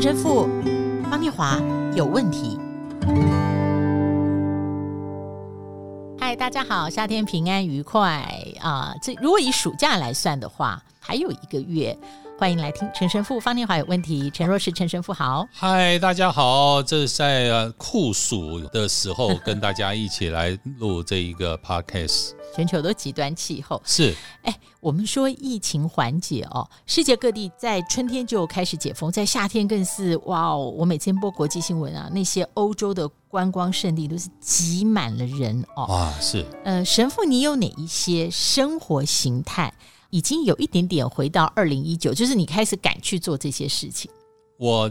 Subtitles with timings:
[0.00, 0.48] 真富
[1.10, 1.60] 方念华
[1.94, 2.58] 有问题。
[6.18, 8.26] 嗨，大家好，夏天平安愉快
[8.60, 8.94] 啊！
[9.02, 11.94] 这如果以暑假来算的话，还有一个月。
[12.40, 14.30] 欢迎来听陈神父方念华有问题。
[14.30, 22.30] 陈若是陈神父好，嗨，大家好，这是在酷暑的时候跟大家一起来录这一个 podcast。
[22.56, 30.56] 全球都极端气候是，哎，我们说疫情缓解哦，世界各地在春天就开始解封，在夏天更是哇哦！
[30.78, 35.84] 我每天播国际新闻啊，那些欧洲的观光胜地都是挤满了人哦。
[35.90, 39.70] 哇，是，呃，神父，你有哪一些生活形态？
[40.10, 44.10] 已经有一点点回到二零一九，就是你开始敢去做这些事情。
[44.58, 44.90] 我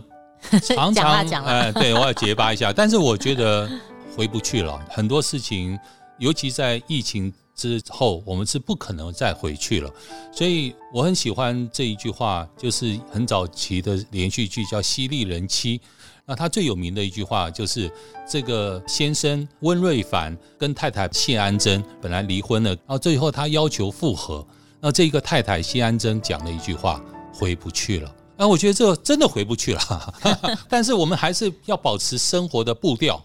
[0.64, 3.70] 常常 讲哎，对，我要结巴一下， 但是我觉得
[4.16, 4.80] 回不去了。
[4.90, 5.78] 很多事情，
[6.18, 9.92] 尤其在疫情之后，我们是不可能再回去了。
[10.32, 15.78] 所以我很喜欢这一句话，就是很早期的连续剧叫《犀利人妻》。
[16.26, 17.92] 那他最有名的一句话就是：
[18.30, 24.46] 这个先生温瑞凡跟太太谢安珍本来离婚了，然后最后他要求复合。
[24.82, 27.02] 那这个太太谢安珍讲了一句话
[27.34, 30.14] ：“回不去了。”那我觉得这真的回不去了。
[30.70, 33.22] 但是我们还是要保持生活的步调。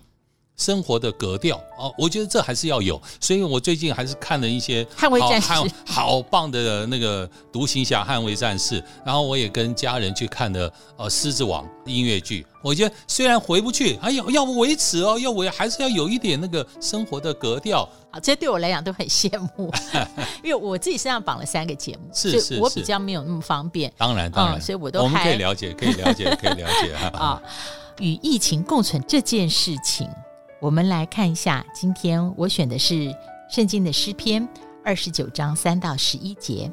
[0.56, 12.46] 生活的格调哦，我觉得这还是要有，所以我最近还是看了一些捍卫战士，好棒的那个独行侠捍卫战士，然后我也跟家人去看了呃狮子王音乐剧。
[12.62, 17.86] 我觉得虽然回不去，哎要要维持哦，要维还是要有一点那个生活的格调。
[18.10, 19.70] 好，这对我来讲都很羡慕，
[20.42, 23.92] 因为我自己身上绑了三个节目，是是，是，我比较没有那么方便。
[23.98, 27.42] 当然当然，嗯，所以我都我们可以了解，可以了解，可以了解 啊。
[27.98, 30.08] 与疫情共存这件事情。
[30.64, 33.14] 我们来看一下，今天我选的是
[33.50, 34.48] 圣经的诗篇
[34.82, 36.72] 二十九章三到十一节。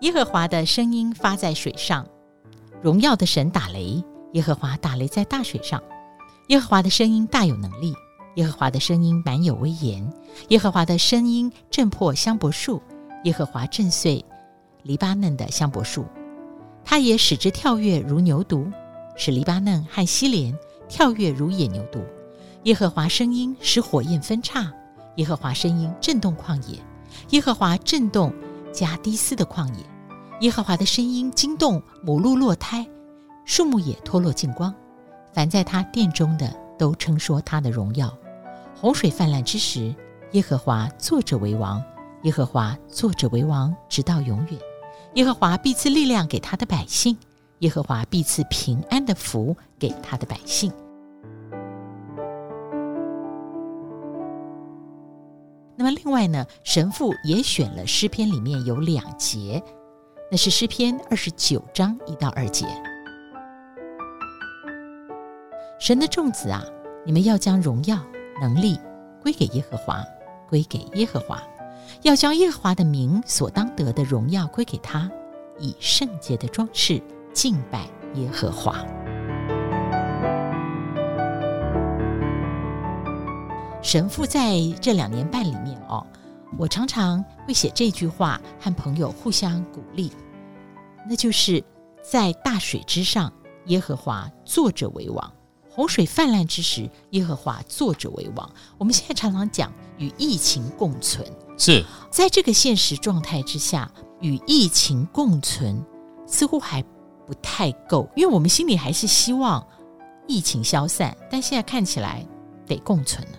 [0.00, 2.04] 耶和华的声音发在水上，
[2.82, 5.80] 荣耀的神打雷，耶和华打雷在大水上。
[6.48, 7.94] 耶和华的声音大有能力，
[8.34, 10.12] 耶和华的声音满有威严，
[10.48, 12.82] 耶和华的声音震破香柏树，
[13.22, 14.24] 耶和华震碎
[14.82, 16.04] 黎巴嫩的香柏树。
[16.88, 18.72] 他也使之跳跃如牛犊，
[19.16, 20.56] 使黎巴嫩和西连
[20.88, 22.00] 跳跃如野牛犊。
[22.62, 24.72] 耶和华声音使火焰分叉，
[25.16, 26.78] 耶和华声音震动旷野，
[27.30, 28.32] 耶和华震动
[28.72, 29.84] 加低斯的旷野。
[30.40, 32.86] 耶和华的声音惊动母鹿落胎，
[33.44, 34.72] 树木也脱落净光。
[35.32, 38.16] 凡在他殿中的都称说他的荣耀。
[38.80, 39.92] 洪水泛滥之时，
[40.32, 41.82] 耶和华坐着为王，
[42.22, 44.60] 耶和华坐着为王，直到永远。
[45.16, 47.16] 耶和华必赐力量给他的百姓，
[47.60, 50.70] 耶和华必赐平安的福给他的百姓。
[55.74, 59.62] 那么，另外呢，神父也选了诗篇里面有两节，
[60.30, 62.66] 那是诗篇二十九章一到二节。
[65.80, 66.62] 神的众子啊，
[67.06, 67.98] 你们要将荣耀、
[68.38, 68.78] 能力
[69.22, 70.04] 归给耶和华，
[70.46, 71.42] 归给耶和华。
[72.02, 75.10] 要将耶和华的名所当得的荣耀归给他，
[75.58, 77.02] 以圣洁的装饰
[77.32, 78.84] 敬拜耶和华。
[83.82, 86.04] 神父在这两年半里面哦，
[86.58, 90.10] 我常常会写这句话和朋友互相鼓励，
[91.08, 91.62] 那就是
[92.02, 93.32] 在大水之上，
[93.66, 95.30] 耶和华坐着为王；
[95.70, 98.50] 洪水泛滥之时，耶和华坐着为王。
[98.76, 101.24] 我们现在常常讲与疫情共存。
[101.56, 103.90] 是在这个现实状态之下，
[104.20, 105.82] 与疫情共存
[106.26, 106.82] 似乎还
[107.26, 109.66] 不太够，因为我们心里还是希望
[110.26, 112.26] 疫情消散，但现在看起来
[112.66, 113.38] 得共存了。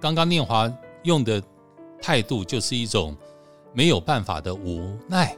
[0.00, 0.70] 刚刚念华
[1.02, 1.42] 用的
[2.00, 3.16] 态度就是一种
[3.72, 5.36] 没有办法的无奈，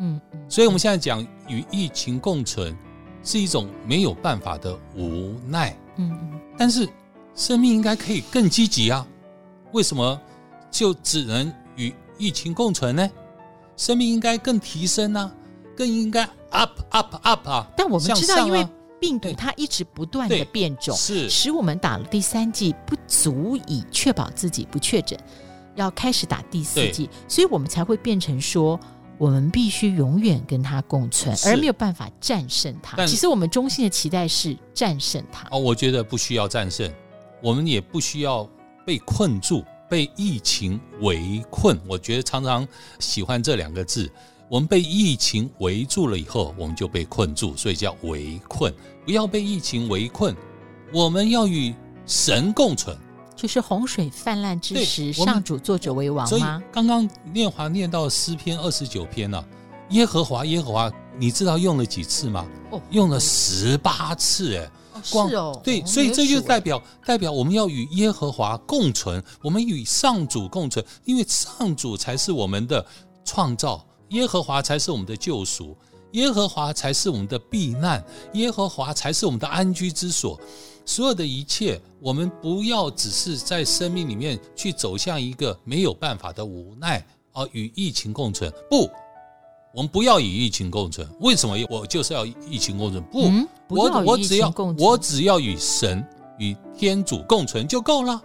[0.00, 2.76] 嗯，所以我们现在讲与疫情共存
[3.22, 6.88] 是一种没有办法的无奈，嗯嗯，但是
[7.34, 9.06] 生命应该可以更积极啊，
[9.72, 10.20] 为什么？
[10.70, 13.10] 就只能与疫情共存呢？
[13.76, 15.32] 生命应该更提升呢、啊，
[15.76, 17.66] 更应该 up up up 啊！
[17.76, 18.66] 但我们知道，啊、因为
[19.00, 25.18] 病毒它一直不断的变种，是使我们打了第三剂不足以确保自己不确诊，
[25.76, 28.78] 要开始打第四剂，所以我们才会变成说，
[29.16, 33.06] 我们必须永远跟它共存，而没有办法战胜它。
[33.06, 35.48] 其实我们衷心的期待是战胜它。
[35.50, 36.92] 哦，我觉得不需要战胜，
[37.42, 38.46] 我们也不需要
[38.84, 39.64] 被困住。
[39.90, 42.66] 被疫情围困，我觉得常常
[43.00, 44.08] 喜欢这两个字。
[44.48, 48.72] 我们被疫情围住了以后，我们就被困住，所以叫围困。
[49.04, 50.34] 不要被疫情围困，
[50.92, 51.74] 我们要与
[52.06, 52.96] 神共存。
[53.34, 56.28] 就是洪水泛滥之时，上主作者为王吗？
[56.28, 59.44] 所以刚刚念华念到诗篇二十九篇呢、啊，
[59.90, 62.46] 耶和华，耶和华，你知道用了几次吗？
[62.70, 64.70] 哦，用了十八次，哎。
[65.10, 72.84] 光是哦，对，所以这就代表代表我们要与耶和华共存，我们与上主共存，因为上主才是我们的
[73.24, 75.76] 创造，耶和华才是我们的救赎，
[76.12, 78.04] 耶和华才是我们的避难，
[78.34, 80.38] 耶和华才是我们的安居之所。
[80.86, 88.90] 所有的一切，我们不要只是在生命里面去走向一个没有办法的无奈而与疫情共存，不。
[89.72, 93.02] 我们不要与疫情共存，为什么我就是要疫情共存？
[93.04, 96.04] 不，嗯、不我我只要我只要与神
[96.38, 98.20] 与天主共存就够了。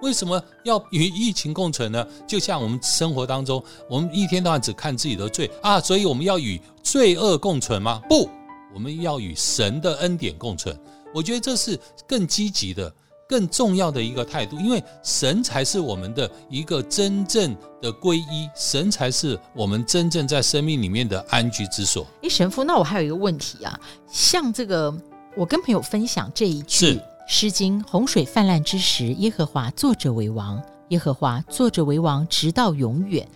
[0.00, 2.06] 为什么要与疫情共存呢？
[2.24, 3.60] 就像我们生活当中，
[3.90, 8.00] 我们一天到晚只看自己的罪啊，所以我们要与罪恶共存吗？
[8.08, 8.30] 不，
[8.72, 10.78] 我们要与神的恩典共存。
[11.12, 11.76] 我觉得这是
[12.06, 12.92] 更积极的。
[13.28, 22.06] 更重要的一个态度，因为神才是我们的一个真正的皈依，神才是我们真正在生命里面的安居之所。
[22.22, 23.78] 诶，神父，那我还有一个问题啊，
[24.10, 24.92] 像这个，
[25.36, 26.94] 我跟朋友分享这一句
[27.28, 33.28] 《诗经》：“洪水泛滥之时，耶和华坐着为王，耶和华坐着为王，直到永远。”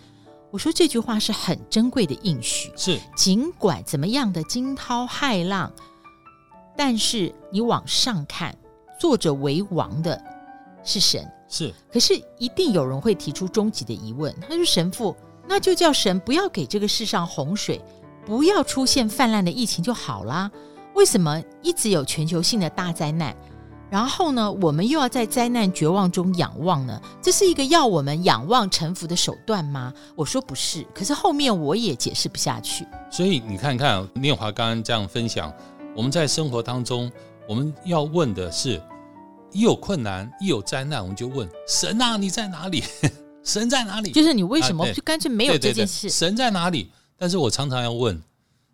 [0.49, 5.71] 我说这句话是很珍贵的应许，是尽管怎么样的惊涛骇浪，
[6.75, 8.57] 但是你往上看。
[8.99, 10.21] 坐着为王的
[10.83, 11.73] 是神，是。
[11.91, 15.15] 可是一定有人会提出终极的疑问，他说：“神父，
[15.47, 17.81] 那就叫神不要给这个世上洪水，
[18.25, 20.49] 不要出现泛滥的疫情就好啦。
[20.93, 23.35] 为什么一直有全球性的大灾难？
[23.89, 26.99] 然后呢，我们又要在灾难绝望中仰望呢？
[27.21, 32.87] 这是一个要我们仰望臣服的手段吗？”我说不是，可是后面我也解释不下去。
[33.11, 35.53] 所以你看看念华刚刚这样分享，
[35.95, 37.11] 我们在生活当中
[37.47, 38.81] 我们要问的是。
[39.55, 42.83] 一有困难，一有灾难，我们就问神啊，你在哪里？
[43.45, 44.11] 神在哪里？
[44.11, 46.09] 就是你为什么就干脆没有这件事？
[46.09, 46.89] 神在哪里？
[47.19, 48.19] 但是我常常要问，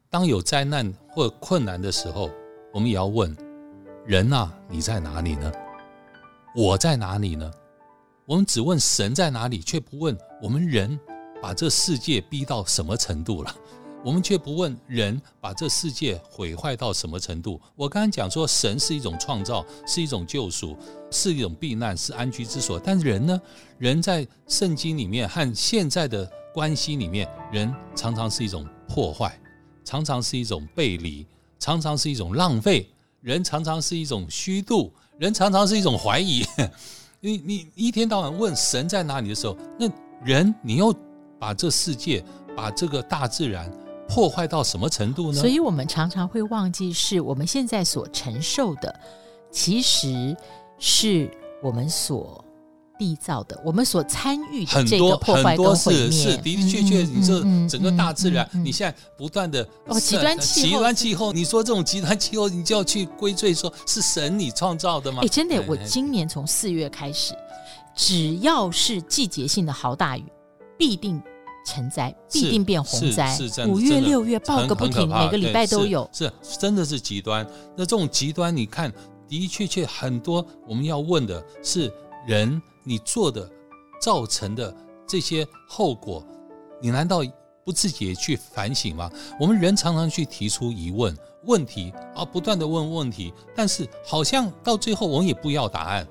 [0.09, 2.31] 当有灾难或困难的时候，
[2.73, 3.35] 我们也要问
[4.05, 5.51] 人啊，你在哪里呢？
[6.55, 7.51] 我在哪里呢？
[8.25, 10.97] 我们只问神在哪里，却不问我们人
[11.41, 13.53] 把这世界逼到什么程度了。
[14.03, 17.59] 我们却不问人把这世界毁坏到什么程度。
[17.75, 20.75] 我刚刚讲说，神是一种创造，是一种救赎，
[21.11, 22.79] 是一种避难，是安居之所。
[22.79, 23.41] 但人呢？
[23.77, 29.37] 人在圣经里面和现在的关系里面，人常常是一种破坏，
[29.83, 31.25] 常常是一种背离，
[31.59, 32.89] 常常是一种浪费。
[33.21, 36.45] 人常常是一种虚度，人常常是一种怀疑。
[37.19, 39.89] 你你一天到晚问神在哪里的时候，那
[40.23, 40.95] 人你又
[41.37, 42.23] 把这世界，
[42.55, 43.69] 把这个大自然。
[44.09, 45.39] 破坏到什么程度呢？
[45.39, 48.99] 所以我们常常会忘记，是我们现在所承受的，
[49.51, 50.35] 其实
[50.79, 51.29] 是
[51.61, 52.43] 我们所
[52.99, 56.25] 缔造的，我们所参与的这个破坏跟毁灭。
[56.25, 57.39] 的的确确，你这
[57.69, 65.21] 整个大自然，你现在不断的哦极端气候，极端气候，你说这种极端气候，你就要去归罪说是神你创造的吗？
[65.23, 67.33] 哎，真的，我今年从四月开始，
[67.95, 70.25] 只要是季节性的豪大雨，
[70.77, 71.21] 必定。
[71.65, 77.45] 成灾必定变洪灾，五月六月报个不停，每个礼拜都有，是真的是极端。
[77.75, 78.91] 那这种极端，你看
[79.27, 80.43] 的确确很多。
[80.67, 81.91] 我们要问的是，
[82.25, 83.47] 人你做的
[84.01, 84.75] 造成的
[85.07, 86.25] 这些后果，
[86.81, 87.21] 你难道
[87.63, 89.11] 不自己也去反省吗？
[89.39, 96.07] 我们人常常去提出疑问、问题啊，不断的问问题，但是好像到最后我们也不要答案，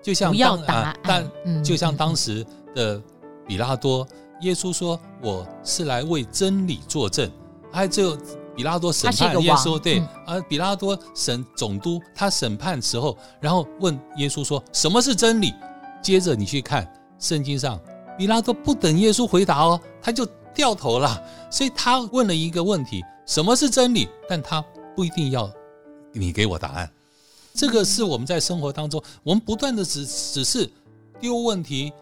[0.00, 3.02] 就像不要答案，但就像当时的
[3.46, 4.06] 比拉多。
[4.40, 7.30] 耶稣说：“我是来为真理作证。”
[7.72, 8.18] 还有这
[8.56, 15.54] 比拉多审判耶稣，对，而比拉多审总督，他审判时候，然后问耶稣说：“什么是真理？”
[16.02, 17.78] 接着你去看圣经上，
[18.18, 21.22] 比拉多不等耶稣回答哦，他就掉头了。
[21.50, 24.64] 所以他问了一个问题：“什么是真理？”但他
[24.96, 25.50] 不一定要
[26.12, 26.90] 你给我答案。
[27.54, 30.68] 这个是我们在生活当中，我们不断的只只是
[31.20, 31.92] 丢问题，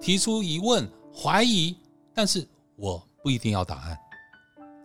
[0.00, 0.86] 提出疑问。
[1.20, 1.76] 怀疑，
[2.14, 2.46] 但是
[2.76, 3.98] 我不一定要答案。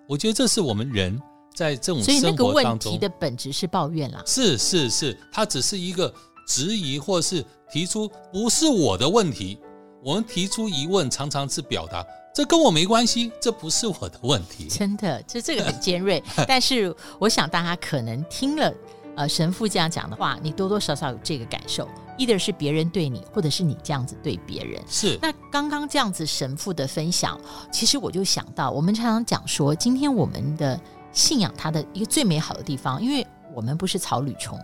[0.07, 1.21] 我觉得这是我们人
[1.53, 4.23] 在这种生活当中，所以那个问题的本质是抱怨啦。
[4.25, 6.13] 是是是，它只是一个
[6.47, 9.59] 质疑，或是提出不是我的问题。
[10.03, 14.67] 我们提出疑问，常常是表达这跟我没关系，这不是我的问题。
[14.67, 16.21] 真的，就这个很尖锐。
[16.47, 18.73] 但是我想大家可能听了
[19.15, 21.87] 呃神父这样讲的话，你多多少少有这个感受。
[22.17, 24.79] either 是别人对你，或者是你这样子对别人。
[24.87, 25.17] 是。
[25.19, 27.39] 那刚刚这样子神父的分享，
[27.71, 30.79] 其实我就想到，我们常常讲说，今天我们的
[31.11, 34.59] 信仰它的一个最美好的地方，因为我们不是草履虫，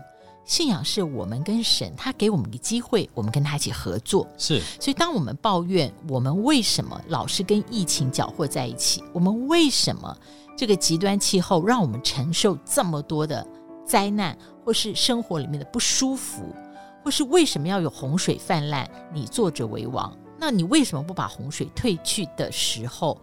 [0.46, 4.27] 信仰是我们跟神，他给我们一个机会，我们跟他一起合作。
[4.38, 10.15] 是，所以当我们抱怨我们为什么老是跟疫情搅和在一起，我们为什么
[10.56, 13.44] 这个极端气候让我们承受这么多的
[13.89, 16.55] 灾难，或是生活里面的不舒服，
[17.03, 18.88] 或是为什么要有洪水泛滥？
[19.12, 23.19] 你坐着为王，那你为什么不把洪水退去的时候，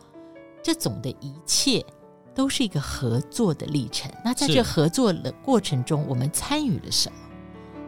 [0.62, 1.84] 这种的一切。
[2.34, 4.12] 都是一个合作的历程。
[4.22, 7.16] 那在这合作的过程中，我们参与了什么？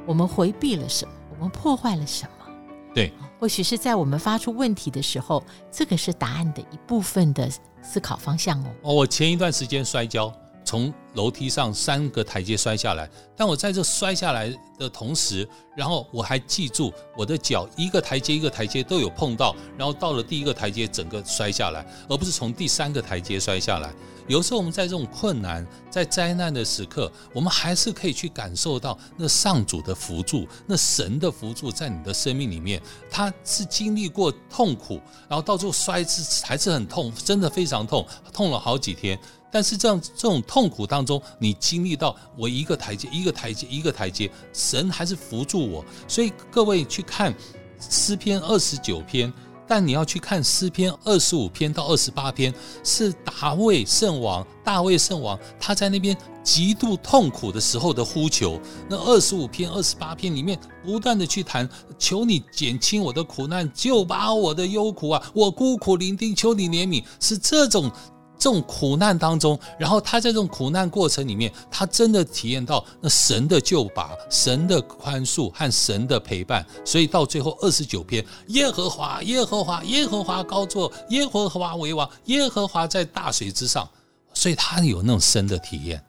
[0.06, 1.12] 我们回避了什么？
[1.30, 2.46] 我们破坏了什么？
[2.94, 7.46] 对，或许是在我们发出问题的时候，这个是答案的一部分的
[7.82, 8.70] 思考方向哦。
[8.84, 10.32] 哦，我前一段时间摔跤，
[10.68, 23.94] 从楼梯上三个台阶摔下来，但我在这摔下来的同时，然后我还记住我的脚一个台阶一个台阶都有碰到，然后到了第一个台阶整个摔下来，而不是从第三个台阶摔下来。
[24.26, 32.78] 有时候我们在这种困难、在灾难的时刻，我们还是可以去感受到那上主的扶助，那神的扶助在你的生命里面。
[33.10, 39.18] 他是经历过痛苦，然后到最后摔是还是很痛，真的非常痛，痛了好几天。
[39.50, 45.84] 但是这样这种痛苦当中，你经历到我一个台阶一个台阶一个台阶，神还是扶助我。
[46.06, 47.34] 所以各位去看
[47.80, 49.32] 诗篇二十九篇。
[49.70, 58.58] 但你要去看诗篇二十五篇到二十八篇，是大卫圣王，大卫圣王他在那边极度痛苦的时候的呼求。
[58.88, 65.22] 那二十五篇、二十八篇里面不断的去谈，求你减轻我的苦难，救拔我的忧苦啊！
[65.34, 67.92] 我孤苦伶仃，求你怜悯，是这种。
[68.38, 76.64] 这种苦难当中，然后他在这种苦难过程里面，他真的体验到那神的救拔、神的宽恕和神的陪伴。
[76.84, 83.88] 所以到最后二十九篇，耶和华，耶和华，耶和华高坐，耶和华为王，耶和华在大水之上。
[84.32, 86.00] 所以他有那种深的体验。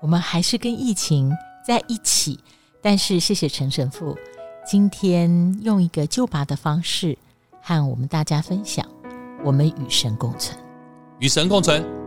[0.00, 1.30] 我们还是跟疫情
[1.66, 2.40] 在一起，
[2.80, 4.16] 但是谢谢陈神父
[4.66, 7.18] 今天用一个救拔的方式
[7.60, 8.88] 和我们大家分享，
[9.44, 10.63] 我们与神共存。
[11.18, 12.03] 与神共存。